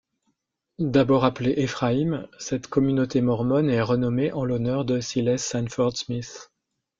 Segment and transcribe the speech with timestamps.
[0.79, 6.49] D'abord appelée Ephraïm, cette communauté mormone est renommée en l'honneur de Silas Sanford Smith.